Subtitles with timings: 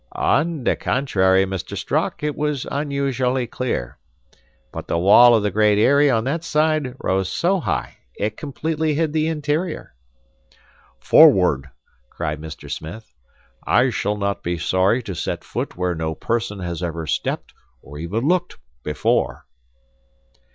[0.13, 1.77] "On the contrary, Mr.
[1.77, 3.99] Strock, it was unusually clear.
[4.71, 8.95] But the wall of the Great Eyrie on that side rose so high, it completely
[8.95, 9.93] hid the interior."
[10.99, 11.69] "Forward,"
[12.09, 12.67] cried Mr.
[12.71, 13.13] Smith.
[13.63, 17.99] "I shall not be sorry to set foot where no person has ever stepped, or
[17.99, 19.45] even looked, before."